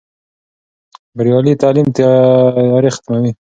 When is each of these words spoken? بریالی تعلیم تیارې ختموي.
بریالی 1.17 1.53
تعلیم 1.61 1.87
تیارې 1.95 2.89
ختموي. 2.95 3.31